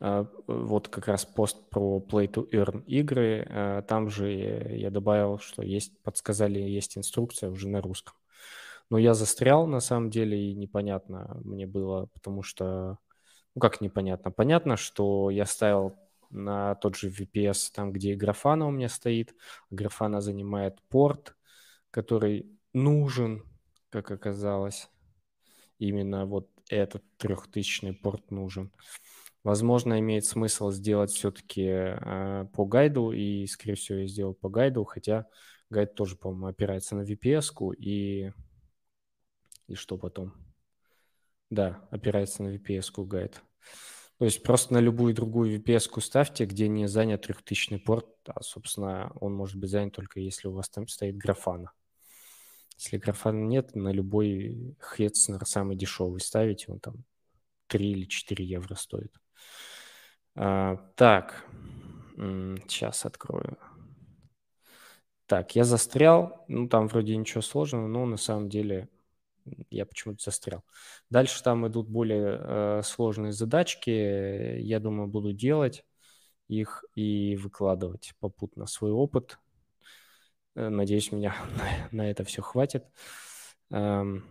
а, 0.00 0.26
вот 0.46 0.88
как 0.88 1.08
раз 1.08 1.24
пост 1.24 1.68
про 1.70 1.98
Play 1.98 2.28
to 2.28 2.48
Earn 2.50 2.84
игры, 2.86 3.46
а, 3.50 3.82
там 3.82 4.10
же 4.10 4.32
я 4.32 4.90
добавил, 4.90 5.38
что 5.38 5.62
есть, 5.62 6.00
подсказали, 6.02 6.60
есть 6.60 6.96
инструкция 6.96 7.50
уже 7.50 7.68
на 7.68 7.80
русском. 7.80 8.14
Но 8.90 8.98
я 8.98 9.14
застрял, 9.14 9.66
на 9.66 9.80
самом 9.80 10.10
деле, 10.10 10.50
и 10.50 10.54
непонятно 10.54 11.40
мне 11.44 11.66
было, 11.66 12.06
потому 12.06 12.42
что, 12.42 12.98
ну 13.54 13.60
как 13.60 13.80
непонятно? 13.80 14.30
Понятно, 14.30 14.76
что 14.76 15.30
я 15.30 15.44
ставил 15.44 15.96
на 16.30 16.74
тот 16.76 16.96
же 16.96 17.10
VPS, 17.10 17.70
там, 17.74 17.92
где 17.92 18.14
графана 18.14 18.66
у 18.66 18.70
меня 18.70 18.88
стоит. 18.88 19.34
Графана 19.70 20.20
занимает 20.20 20.80
порт, 20.88 21.34
который 21.90 22.46
нужен, 22.72 23.44
как 23.90 24.10
оказалось. 24.10 24.88
Именно 25.78 26.26
вот 26.26 26.48
этот 26.68 27.02
трехтысячный 27.16 27.94
порт 27.94 28.30
нужен. 28.30 28.72
Возможно, 29.44 29.98
имеет 30.00 30.24
смысл 30.24 30.70
сделать 30.70 31.10
все-таки 31.10 31.64
э, 31.64 32.46
по 32.52 32.66
гайду, 32.66 33.12
и, 33.12 33.46
скорее 33.46 33.76
всего, 33.76 33.98
я 33.98 34.06
сделал 34.06 34.34
по 34.34 34.48
гайду, 34.48 34.84
хотя 34.84 35.26
гайд 35.70 35.94
тоже, 35.94 36.16
по-моему, 36.16 36.46
опирается 36.46 36.96
на 36.96 37.02
VPS-ку, 37.02 37.72
и... 37.72 38.32
И 39.68 39.74
что 39.74 39.98
потом? 39.98 40.32
Да, 41.50 41.86
опирается 41.90 42.42
на 42.42 42.56
VPS-ку 42.56 43.04
гайд. 43.04 43.42
То 44.18 44.24
есть 44.24 44.42
просто 44.42 44.74
на 44.74 44.78
любую 44.78 45.14
другую 45.14 45.58
VPS-ку 45.58 46.00
ставьте, 46.00 46.44
где 46.44 46.68
не 46.68 46.88
занят 46.88 47.22
трехтысячный 47.22 47.78
порт, 47.78 48.06
а, 48.26 48.42
собственно, 48.42 49.12
он 49.20 49.34
может 49.34 49.56
быть 49.56 49.70
занят 49.70 49.94
только 49.94 50.20
если 50.20 50.48
у 50.48 50.52
вас 50.52 50.68
там 50.68 50.88
стоит 50.88 51.16
графана. 51.16 51.72
Если 52.78 52.96
графана 52.96 53.44
нет, 53.44 53.74
на 53.74 53.90
любой 53.90 54.76
Хетснер 54.80 55.44
самый 55.44 55.76
дешевый 55.76 56.20
ставите, 56.20 56.66
он 56.68 56.78
там 56.78 57.04
3 57.66 57.90
или 57.90 58.04
4 58.04 58.44
евро 58.44 58.76
стоит. 58.76 59.12
А, 60.36 60.76
так, 60.94 61.44
сейчас 62.16 63.04
открою. 63.04 63.58
Так, 65.26 65.56
я 65.56 65.64
застрял. 65.64 66.44
Ну, 66.48 66.68
там 66.68 66.86
вроде 66.86 67.16
ничего 67.16 67.42
сложного, 67.42 67.88
но 67.88 68.06
на 68.06 68.16
самом 68.16 68.48
деле 68.48 68.88
я 69.70 69.84
почему-то 69.84 70.22
застрял. 70.22 70.64
Дальше 71.10 71.42
там 71.42 71.66
идут 71.66 71.88
более 71.88 72.38
э, 72.40 72.82
сложные 72.84 73.32
задачки. 73.32 73.90
Я 74.60 74.78
думаю, 74.78 75.08
буду 75.08 75.32
делать 75.32 75.84
их 76.46 76.84
и 76.94 77.36
выкладывать 77.36 78.14
попутно 78.20 78.66
свой 78.66 78.92
опыт. 78.92 79.38
Э, 80.58 80.68
надеюсь, 80.70 81.12
меня 81.12 81.34
на 81.92 82.10
это 82.10 82.24
все 82.24 82.42
хватит. 82.42 82.84
Эм, 83.70 84.24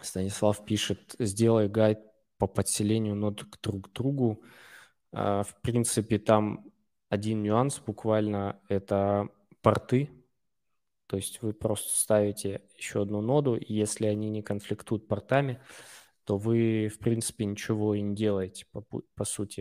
Станислав 0.00 0.64
пишет, 0.64 1.14
сделай 1.18 1.68
гайд 1.68 2.00
по 2.38 2.46
подселению 2.46 3.14
нод 3.16 3.44
к 3.44 3.60
друг 3.60 3.92
другу. 3.92 4.42
Э, 5.12 5.42
в 5.46 5.60
принципе, 5.60 6.18
там 6.18 6.64
один 7.10 7.42
нюанс 7.42 7.80
буквально– 7.80 8.60
это 8.68 9.28
порты. 9.60 10.10
То 11.06 11.16
есть 11.16 11.42
вы 11.42 11.52
просто 11.52 11.96
ставите 11.96 12.62
еще 12.76 13.02
одну 13.02 13.20
ноду, 13.20 13.56
и 13.56 13.72
если 13.74 14.06
они 14.06 14.30
не 14.30 14.42
конфликтуют 14.42 15.06
портами, 15.06 15.60
то 16.24 16.38
вы, 16.38 16.88
в 16.88 16.98
принципе, 16.98 17.44
ничего 17.44 17.94
и 17.94 18.00
не 18.00 18.16
делаете, 18.16 18.66
по, 18.72 18.82
по 19.14 19.24
сути. 19.24 19.60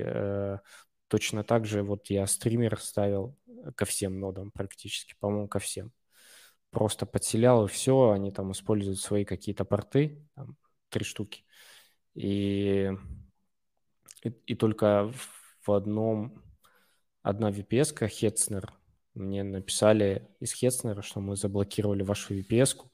Точно 1.08 1.44
так 1.44 1.66
же 1.66 1.84
вот 1.84 2.10
я 2.10 2.26
стример 2.28 2.80
ставил 2.80 3.38
ко 3.76 3.86
всем 3.86 4.20
нодам 4.20 4.52
практически, 4.52 5.16
по-моему, 5.20 5.48
ко 5.48 5.60
всем. 5.60 5.92
Просто 6.72 7.06
подселял 7.06 7.66
и 7.66 7.70
все, 7.70 8.12
они 8.12 8.32
там 8.32 8.52
используют 8.52 9.00
свои 9.00 9.24
какие-то 9.24 9.66
порты, 9.66 10.28
там, 10.36 10.58
три 10.90 11.06
штуки. 11.06 11.46
И, 12.16 12.92
и, 14.24 14.30
и 14.30 14.56
только 14.56 15.12
в 15.62 15.72
одном, 15.72 16.44
одна 17.22 17.52
VPS-ка, 17.52 18.08
Хетснер, 18.08 18.74
мне 19.14 19.44
написали 19.44 20.28
из 20.40 20.54
Хетснера, 20.54 21.02
что 21.02 21.22
мы 21.22 21.36
заблокировали 21.36 22.04
вашу 22.04 22.36
VPS-ку. 22.36 22.92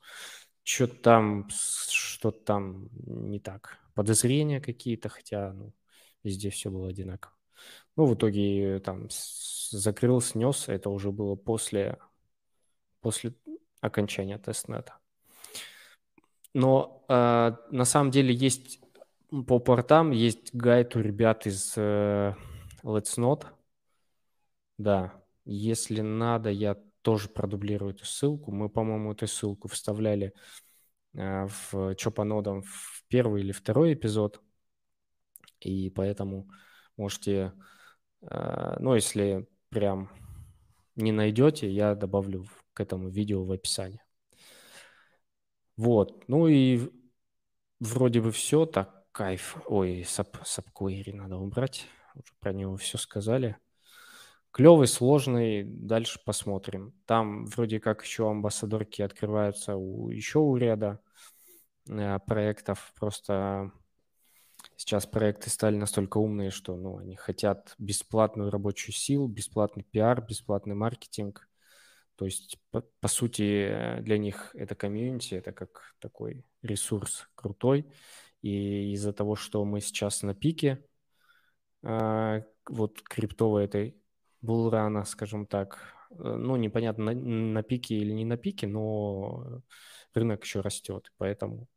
Что-то 0.63 0.95
там, 0.95 1.49
что 1.49 2.31
там 2.31 2.89
не 2.93 3.39
так. 3.39 3.79
Подозрения 3.95 4.61
какие-то, 4.61 5.09
хотя 5.09 5.53
ну, 5.53 5.73
везде 6.23 6.51
все 6.51 6.69
было 6.69 6.89
одинаково. 6.89 7.33
Ну, 7.95 8.05
в 8.05 8.15
итоге 8.15 8.79
там 8.79 9.07
закрыл, 9.69 10.21
снес. 10.21 10.67
Это 10.67 10.89
уже 10.89 11.11
было 11.11 11.35
после, 11.35 11.97
после 13.01 13.33
окончания 13.81 14.37
тестнета. 14.37 14.97
Но 16.53 17.05
э, 17.07 17.51
на 17.71 17.85
самом 17.85 18.11
деле 18.11 18.33
есть 18.33 18.81
по 19.47 19.59
портам 19.59 20.11
есть 20.11 20.53
гайд 20.53 20.95
у 20.97 20.99
ребят 20.99 21.47
из 21.47 21.73
э, 21.77 22.35
Let's 22.83 23.17
Not. 23.17 23.45
Да, 24.77 25.13
если 25.45 26.01
надо, 26.01 26.49
я 26.49 26.75
тоже 27.01 27.29
продублирую 27.29 27.93
эту 27.93 28.05
ссылку. 28.05 28.51
Мы, 28.51 28.69
по-моему, 28.69 29.13
эту 29.13 29.27
ссылку 29.27 29.69
вставляли 29.69 30.33
э, 31.13 31.47
в 31.47 31.95
Чопанодом 31.95 32.63
в 32.63 33.05
первый 33.07 33.41
или 33.41 33.53
второй 33.53 33.93
эпизод. 33.93 34.41
И 35.61 35.89
поэтому 35.89 36.49
можете 37.01 37.53
Э, 38.21 38.75
ну, 38.79 38.95
если 38.95 39.47
прям 39.69 40.09
не 40.95 41.11
найдете, 41.11 41.69
я 41.69 41.95
добавлю 41.95 42.45
к 42.73 42.81
этому 42.81 43.09
видео 43.09 43.43
в 43.43 43.51
описании. 43.51 44.01
Вот. 45.77 46.27
Ну 46.27 46.47
и 46.47 46.89
вроде 47.79 48.21
бы 48.21 48.31
все, 48.31 48.65
так, 48.65 49.05
кайф. 49.11 49.57
Ой, 49.67 50.03
саб, 50.05 50.37
сабквери 50.45 51.11
надо 51.11 51.37
убрать. 51.37 51.87
Уже 52.15 52.33
про 52.39 52.53
него 52.53 52.75
все 52.77 52.97
сказали. 52.97 53.57
Клевый, 54.51 54.87
сложный, 54.87 55.63
дальше 55.63 56.19
посмотрим. 56.25 56.93
Там 57.05 57.45
вроде 57.45 57.79
как 57.79 58.03
еще 58.03 58.29
амбассадорки 58.29 59.01
открываются 59.01 59.75
у, 59.77 60.09
еще 60.09 60.39
у 60.39 60.57
ряда 60.57 60.99
э, 61.89 62.19
проектов. 62.19 62.91
Просто 62.99 63.71
сейчас 64.81 65.05
проекты 65.05 65.51
стали 65.51 65.75
настолько 65.75 66.17
умные, 66.17 66.49
что 66.49 66.75
ну, 66.75 66.97
они 66.97 67.15
хотят 67.15 67.75
бесплатную 67.77 68.49
рабочую 68.49 68.95
силу, 68.95 69.27
бесплатный 69.27 69.83
пиар, 69.83 70.25
бесплатный 70.25 70.73
маркетинг. 70.73 71.47
То 72.15 72.25
есть, 72.25 72.57
по, 72.71 72.81
по 72.99 73.07
сути, 73.07 73.99
для 74.01 74.17
них 74.17 74.55
это 74.55 74.73
комьюнити, 74.73 75.35
это 75.35 75.51
как 75.51 75.93
такой 75.99 76.43
ресурс 76.63 77.27
крутой. 77.35 77.93
И 78.41 78.93
из-за 78.93 79.13
того, 79.13 79.35
что 79.35 79.63
мы 79.65 79.81
сейчас 79.81 80.23
на 80.23 80.33
пике, 80.33 80.83
э, 81.83 82.41
вот 82.67 83.03
криптовой 83.03 83.65
этой 83.65 83.95
булрана, 84.41 85.05
скажем 85.05 85.45
так. 85.45 85.77
Э, 86.09 86.15
ну, 86.15 86.55
непонятно, 86.55 87.13
на, 87.13 87.13
на 87.13 87.61
пике 87.61 87.97
или 87.97 88.13
не 88.13 88.25
на 88.25 88.35
пике, 88.35 88.65
но 88.65 89.61
рынок 90.15 90.43
еще 90.43 90.61
растет, 90.61 91.11
поэтому 91.17 91.67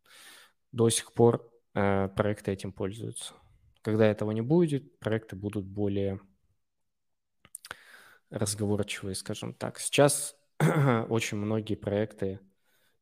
до 0.72 0.88
сих 0.88 1.12
пор 1.12 1.53
проекты 1.74 2.52
этим 2.52 2.72
пользуются. 2.72 3.34
Когда 3.82 4.06
этого 4.06 4.30
не 4.30 4.40
будет, 4.40 4.98
проекты 4.98 5.36
будут 5.36 5.66
более 5.66 6.20
разговорчивые, 8.30 9.14
скажем 9.14 9.54
так. 9.54 9.78
Сейчас 9.78 10.36
очень 11.08 11.38
многие 11.38 11.74
проекты 11.74 12.40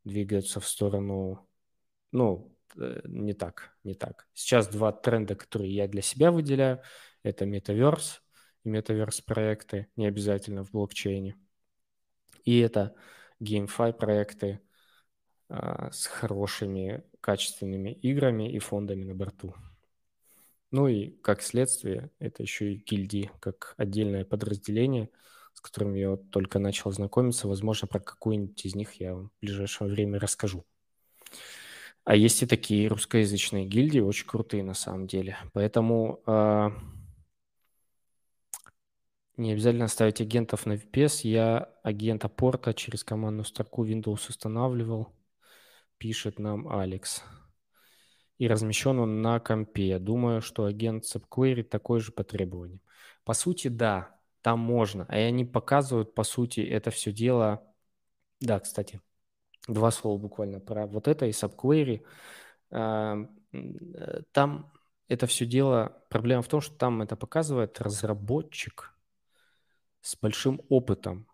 двигаются 0.04 0.60
в 0.60 0.66
сторону, 0.66 1.48
ну, 2.10 2.56
э, 2.76 3.00
не 3.04 3.32
так, 3.32 3.76
не 3.84 3.94
так. 3.94 4.26
Сейчас 4.34 4.68
два 4.68 4.92
тренда, 4.92 5.34
которые 5.34 5.74
я 5.74 5.88
для 5.88 6.02
себя 6.02 6.30
выделяю, 6.30 6.82
это 7.22 7.46
метаверс 7.46 8.22
и 8.64 8.68
метаверс-проекты, 8.68 9.88
не 9.96 10.06
обязательно 10.06 10.64
в 10.64 10.70
блокчейне. 10.70 11.36
И 12.44 12.58
это 12.58 12.94
GameFi 13.40 13.92
проекты 13.92 14.60
с 15.92 16.06
хорошими, 16.06 17.04
качественными 17.20 17.90
играми 17.90 18.50
и 18.50 18.58
фондами 18.58 19.04
на 19.04 19.14
борту. 19.14 19.54
Ну 20.70 20.88
и 20.88 21.10
как 21.22 21.42
следствие, 21.42 22.10
это 22.18 22.42
еще 22.42 22.72
и 22.72 22.76
гильдии, 22.76 23.30
как 23.40 23.74
отдельное 23.76 24.24
подразделение, 24.24 25.10
с 25.52 25.60
которым 25.60 25.94
я 25.94 26.10
вот 26.10 26.30
только 26.30 26.58
начал 26.58 26.90
знакомиться. 26.92 27.46
Возможно, 27.46 27.86
про 27.86 28.00
какую-нибудь 28.00 28.64
из 28.64 28.74
них 28.74 28.94
я 28.94 29.14
вам 29.14 29.28
в 29.28 29.40
ближайшее 29.42 29.90
время 29.90 30.18
расскажу. 30.18 30.64
А 32.04 32.16
есть 32.16 32.42
и 32.42 32.46
такие 32.46 32.88
русскоязычные 32.88 33.66
гильдии, 33.66 34.00
очень 34.00 34.26
крутые 34.26 34.64
на 34.64 34.74
самом 34.74 35.06
деле. 35.06 35.36
Поэтому 35.52 36.20
э, 36.26 36.70
не 39.36 39.52
обязательно 39.52 39.88
ставить 39.88 40.20
агентов 40.20 40.66
на 40.66 40.72
VPS. 40.72 41.28
Я 41.28 41.68
агента 41.82 42.28
порта 42.28 42.72
через 42.72 43.04
командную 43.04 43.44
строку 43.44 43.84
Windows 43.84 44.30
устанавливал, 44.30 45.12
пишет 46.02 46.40
нам 46.40 46.66
Алекс. 46.66 47.22
И 48.36 48.48
размещен 48.48 48.98
он 48.98 49.22
на 49.22 49.38
компе. 49.38 50.00
Думаю, 50.00 50.42
что 50.42 50.64
агент 50.64 51.04
subquery 51.04 51.62
такой 51.62 52.00
же 52.00 52.10
по 52.10 52.24
требованиям. 52.24 52.80
По 53.22 53.34
сути, 53.34 53.68
да, 53.68 54.18
там 54.40 54.58
можно. 54.58 55.06
А 55.08 55.14
они 55.14 55.44
показывают, 55.44 56.12
по 56.12 56.24
сути, 56.24 56.58
это 56.58 56.90
все 56.90 57.12
дело... 57.12 57.62
Да, 58.40 58.58
кстати, 58.58 59.00
два 59.68 59.92
слова 59.92 60.18
буквально 60.18 60.58
про 60.58 60.88
вот 60.88 61.06
это 61.06 61.26
и 61.26 61.30
subquery. 61.30 62.04
Э, 62.72 63.16
там 64.32 64.72
это 65.06 65.28
все 65.28 65.46
дело... 65.46 66.02
Проблема 66.08 66.42
в 66.42 66.48
том, 66.48 66.60
что 66.60 66.74
там 66.76 67.00
это 67.00 67.14
показывает 67.14 67.80
разработчик– 67.80 68.92
с 70.02 70.16
большим 70.16 70.60
опытом. 70.68 71.26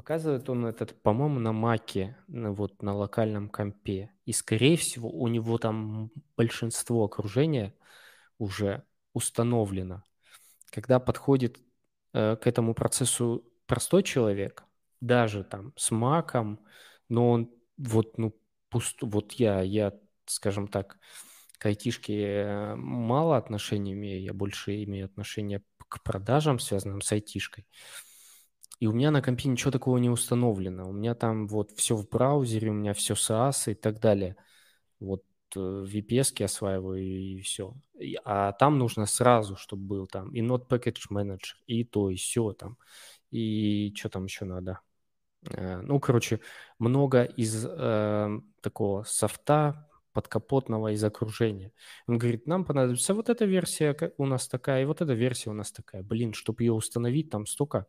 Показывает 0.00 0.48
он 0.48 0.64
этот, 0.64 1.02
по-моему, 1.02 1.40
на 1.40 1.52
маке, 1.52 2.16
вот 2.26 2.80
на 2.80 2.94
локальном 2.94 3.50
компе. 3.50 4.10
И, 4.24 4.32
скорее 4.32 4.78
всего, 4.78 5.10
у 5.10 5.28
него 5.28 5.58
там 5.58 6.10
большинство 6.38 7.04
окружения 7.04 7.74
уже 8.38 8.82
установлено. 9.12 10.02
Когда 10.70 11.00
подходит 11.00 11.60
э, 12.14 12.36
к 12.36 12.46
этому 12.46 12.72
процессу 12.72 13.44
простой 13.66 14.02
человек, 14.02 14.64
даже 15.02 15.44
там 15.44 15.74
с 15.76 15.90
маком, 15.90 16.60
но 17.10 17.32
он 17.32 17.50
вот, 17.76 18.16
ну, 18.16 18.34
пуст, 18.70 19.02
вот 19.02 19.32
я, 19.32 19.60
я, 19.60 19.92
скажем 20.24 20.66
так, 20.66 20.96
к 21.58 21.66
айтишке 21.66 22.72
мало 22.74 23.36
отношения 23.36 23.92
имею, 23.92 24.22
я 24.22 24.32
больше 24.32 24.82
имею 24.82 25.04
отношение 25.04 25.62
к 25.76 26.02
продажам, 26.02 26.58
связанным 26.58 27.02
с 27.02 27.12
айтишкой. 27.12 27.66
И 28.80 28.86
у 28.86 28.92
меня 28.92 29.10
на 29.10 29.20
компе 29.20 29.48
ничего 29.48 29.70
такого 29.70 29.98
не 29.98 30.08
установлено. 30.08 30.88
У 30.88 30.92
меня 30.92 31.14
там 31.14 31.46
вот 31.46 31.70
все 31.72 31.94
в 31.94 32.08
браузере, 32.08 32.70
у 32.70 32.74
меня 32.74 32.94
все 32.94 33.14
SaaS 33.14 33.70
и 33.72 33.74
так 33.74 34.00
далее. 34.00 34.36
Вот 35.00 35.22
э, 35.54 35.58
VPS 35.58 36.42
осваиваю 36.42 37.02
и 37.02 37.40
все. 37.42 37.74
А 38.24 38.52
там 38.52 38.78
нужно 38.78 39.04
сразу, 39.04 39.56
чтобы 39.56 39.82
был 39.84 40.06
там 40.06 40.30
и 40.34 40.40
Node 40.40 40.66
Package 40.66 41.10
Manager, 41.10 41.56
и 41.66 41.84
то, 41.84 42.08
и 42.08 42.16
все 42.16 42.52
там. 42.54 42.78
И 43.30 43.92
что 43.94 44.08
там 44.08 44.24
еще 44.24 44.46
надо? 44.46 44.80
Э, 45.50 45.82
ну, 45.82 46.00
короче, 46.00 46.40
много 46.78 47.24
из 47.24 47.66
э, 47.68 48.40
такого 48.62 49.04
софта, 49.04 49.90
подкапотного 50.12 50.92
из 50.92 51.04
окружения. 51.04 51.72
Он 52.06 52.18
говорит, 52.18 52.46
нам 52.46 52.64
понадобится 52.64 53.14
вот 53.14 53.28
эта 53.28 53.44
версия 53.44 53.94
у 54.16 54.26
нас 54.26 54.48
такая, 54.48 54.82
и 54.82 54.84
вот 54.86 55.00
эта 55.02 55.12
версия 55.12 55.50
у 55.50 55.54
нас 55.54 55.70
такая. 55.70 56.02
Блин, 56.02 56.32
чтобы 56.32 56.62
ее 56.62 56.72
установить, 56.72 57.30
там 57.30 57.46
столько 57.46 57.86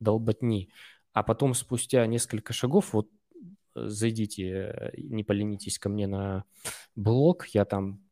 долботни. 0.00 0.70
А 1.12 1.22
потом 1.22 1.54
спустя 1.54 2.06
несколько 2.06 2.52
шагов, 2.52 2.92
вот 2.92 3.08
э, 3.74 3.86
зайдите, 3.88 4.48
э, 4.48 4.90
не 4.96 5.24
поленитесь 5.24 5.78
ко 5.78 5.88
мне 5.88 6.06
на 6.06 6.44
блог, 6.96 7.46
я 7.48 7.64
там 7.64 8.02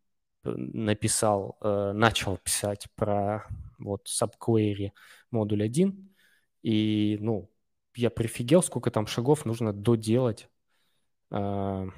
э, 0.44 0.50
написал, 0.50 1.58
начал 1.60 2.36
писать 2.38 2.86
про 2.94 3.46
вот 3.78 4.06
subquery 4.06 4.92
модуль 5.30 5.64
1, 5.64 6.14
и, 6.62 7.18
ну, 7.20 7.50
я 7.96 8.10
прифигел, 8.10 8.62
сколько 8.62 8.90
там 8.90 9.06
шагов 9.06 9.44
нужно 9.44 9.72
доделать, 9.72 10.48
а, 11.30 11.88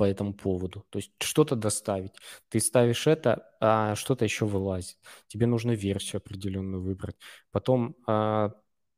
по 0.00 0.04
этому 0.04 0.32
поводу. 0.32 0.86
То 0.88 0.98
есть 0.98 1.12
что-то 1.20 1.56
доставить. 1.56 2.12
Ты 2.48 2.58
ставишь 2.58 3.06
это, 3.06 3.46
а 3.60 3.94
что-то 3.96 4.24
еще 4.24 4.46
вылазит. 4.46 4.96
Тебе 5.26 5.46
нужно 5.46 5.72
версию 5.72 6.22
определенную 6.24 6.82
выбрать. 6.82 7.16
Потом 7.50 7.96
а, 8.06 8.54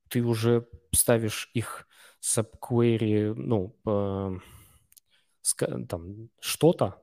ты 0.08 0.22
уже 0.22 0.68
ставишь 0.94 1.50
их 1.54 1.88
subquery, 2.22 3.34
ну, 3.34 3.76
э, 3.84 4.38
там, 5.88 6.28
что-то, 6.38 7.02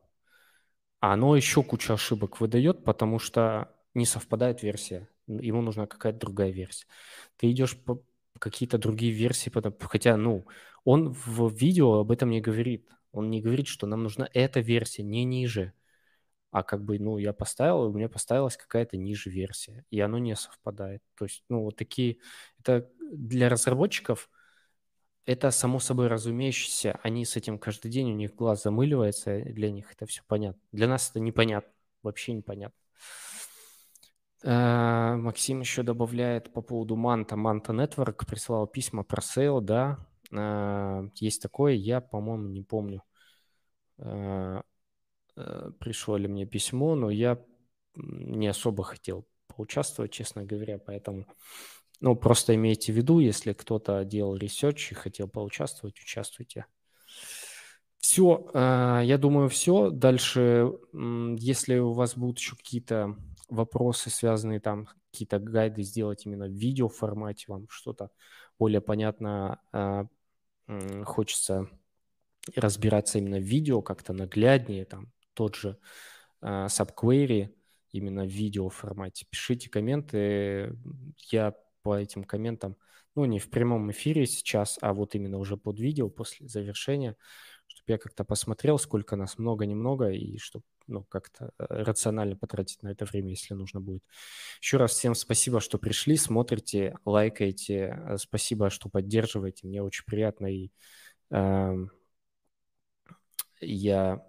а 1.01 1.11
оно 1.11 1.35
еще 1.35 1.61
кучу 1.61 1.91
ошибок 1.91 2.39
выдает, 2.39 2.85
потому 2.85 3.19
что 3.19 3.75
не 3.93 4.05
совпадает 4.05 4.63
версия. 4.63 5.09
Ему 5.27 5.61
нужна 5.61 5.87
какая-то 5.87 6.19
другая 6.19 6.51
версия. 6.51 6.87
Ты 7.35 7.51
идешь 7.51 7.75
по 7.75 8.01
какие-то 8.39 8.77
другие 8.77 9.11
версии, 9.11 9.51
хотя, 9.81 10.15
ну, 10.15 10.47
он 10.85 11.09
в 11.09 11.53
видео 11.53 11.99
об 11.99 12.11
этом 12.11 12.29
не 12.29 12.39
говорит. 12.39 12.89
Он 13.11 13.29
не 13.29 13.41
говорит, 13.41 13.67
что 13.67 13.87
нам 13.87 14.03
нужна 14.03 14.29
эта 14.33 14.59
версия, 14.59 15.03
не 15.03 15.23
ниже. 15.23 15.73
А 16.51 16.63
как 16.63 16.83
бы, 16.83 16.97
ну, 16.99 17.17
я 17.17 17.31
поставил, 17.31 17.81
у 17.81 17.93
меня 17.93 18.09
поставилась 18.09 18.57
какая-то 18.57 18.97
ниже 18.97 19.29
версия, 19.29 19.85
и 19.91 19.99
оно 19.99 20.17
не 20.17 20.35
совпадает. 20.35 21.03
То 21.15 21.25
есть, 21.25 21.43
ну, 21.49 21.63
вот 21.63 21.75
такие... 21.75 22.17
Это 22.59 22.89
для 23.11 23.49
разработчиков 23.49 24.29
это 25.29 25.51
само 25.51 25.79
собой 25.79 26.07
разумеющееся. 26.07 26.99
Они 27.03 27.23
с 27.23 27.35
этим 27.35 27.59
каждый 27.59 27.91
день, 27.91 28.11
у 28.11 28.15
них 28.15 28.33
глаз 28.33 28.63
замыливается, 28.63 29.41
для 29.41 29.69
них 29.69 29.91
это 29.91 30.07
все 30.07 30.23
понятно. 30.25 30.59
Для 30.71 30.87
нас 30.87 31.11
это 31.11 31.19
непонятно, 31.19 31.71
вообще 32.01 32.33
непонятно. 32.33 32.75
А, 34.43 35.17
Максим 35.17 35.59
еще 35.59 35.83
добавляет 35.83 36.51
по 36.51 36.63
поводу 36.63 36.95
Manta. 36.95 37.35
Manta 37.35 37.73
Network 37.73 38.25
прислал 38.25 38.65
письма 38.65 39.03
про 39.03 39.21
sale, 39.21 39.61
да, 39.61 39.99
есть 40.31 41.41
такое, 41.41 41.73
я, 41.73 42.01
по-моему, 42.01 42.49
не 42.49 42.61
помню, 42.61 43.03
а, 43.97 44.61
э, 45.35 45.71
пришло 45.79 46.17
ли 46.17 46.27
мне 46.27 46.45
письмо, 46.45 46.95
но 46.95 47.09
я 47.09 47.43
не 47.95 48.47
особо 48.47 48.83
хотел 48.83 49.27
поучаствовать, 49.47 50.11
честно 50.11 50.43
говоря, 50.43 50.77
поэтому, 50.77 51.25
ну, 51.99 52.15
просто 52.15 52.55
имейте 52.55 52.93
в 52.93 52.95
виду, 52.95 53.19
если 53.19 53.53
кто-то 53.53 54.03
делал 54.05 54.35
research 54.35 54.91
и 54.91 54.95
хотел 54.95 55.27
поучаствовать, 55.27 55.99
участвуйте. 55.99 56.65
Все, 57.97 58.49
а, 58.53 59.01
я 59.01 59.17
думаю, 59.17 59.49
все. 59.49 59.89
Дальше, 59.89 60.71
если 60.93 61.79
у 61.79 61.91
вас 61.91 62.15
будут 62.15 62.39
еще 62.39 62.55
какие-то 62.55 63.17
вопросы, 63.49 64.09
связанные 64.09 64.59
там, 64.59 64.87
какие-то 65.11 65.39
гайды 65.39 65.83
сделать 65.83 66.25
именно 66.25 66.45
в 66.45 66.51
видео 66.53 66.87
формате, 66.87 67.45
вам 67.47 67.67
что-то 67.69 68.11
более 68.57 68.79
понятно 68.79 69.59
хочется 71.05 71.69
разбираться 72.55 73.17
именно 73.17 73.37
в 73.37 73.43
видео 73.43 73.81
как-то 73.81 74.13
нагляднее, 74.13 74.85
там 74.85 75.11
тот 75.33 75.55
же 75.55 75.77
э, 76.41 76.67
subquery 76.67 77.53
именно 77.91 78.23
в 78.23 78.29
видео 78.29 78.69
формате, 78.69 79.25
пишите 79.29 79.69
комменты. 79.69 80.77
Я 81.31 81.55
по 81.81 81.95
этим 81.97 82.23
комментам, 82.23 82.77
ну, 83.15 83.25
не 83.25 83.39
в 83.39 83.49
прямом 83.49 83.91
эфире 83.91 84.25
сейчас, 84.25 84.77
а 84.81 84.93
вот 84.93 85.15
именно 85.15 85.37
уже 85.37 85.57
под 85.57 85.79
видео 85.79 86.09
после 86.09 86.47
завершения, 86.47 87.15
чтобы 87.67 87.85
я 87.87 87.97
как-то 87.97 88.23
посмотрел, 88.23 88.77
сколько 88.77 89.15
нас 89.15 89.37
много-немного, 89.37 90.09
и 90.09 90.37
чтобы 90.37 90.65
ну, 90.89 91.03
как-то 91.03 91.51
э, 91.57 91.65
рационально 91.69 92.35
потратить 92.35 92.83
на 92.83 92.89
это 92.89 93.05
время, 93.05 93.29
если 93.29 93.53
нужно 93.53 93.79
будет. 93.79 94.03
Еще 94.61 94.77
раз 94.77 94.91
всем 94.91 95.15
спасибо, 95.15 95.59
что 95.59 95.77
пришли, 95.77 96.17
смотрите, 96.17 96.97
лайкаете. 97.05 97.97
Э, 98.07 98.17
спасибо, 98.17 98.69
что 98.69 98.89
поддерживаете. 98.89 99.67
Мне 99.67 99.81
очень 99.81 100.05
приятно, 100.05 100.47
и 100.47 100.71
э, 101.31 101.75
я 103.61 104.25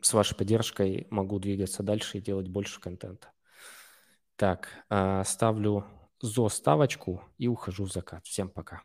с 0.00 0.12
вашей 0.12 0.36
поддержкой 0.36 1.06
могу 1.10 1.38
двигаться 1.38 1.82
дальше 1.82 2.18
и 2.18 2.20
делать 2.20 2.48
больше 2.48 2.80
контента. 2.80 3.32
Так, 4.36 4.68
э, 4.90 5.22
ставлю 5.24 5.86
ЗО 6.20 6.48
ставочку 6.48 7.22
и 7.38 7.48
ухожу 7.48 7.84
в 7.84 7.92
закат. 7.92 8.24
Всем 8.26 8.48
пока. 8.48 8.82